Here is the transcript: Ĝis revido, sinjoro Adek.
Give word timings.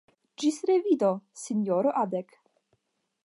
Ĝis 0.43 0.55
revido, 0.69 1.11
sinjoro 1.43 1.95
Adek. 2.05 2.35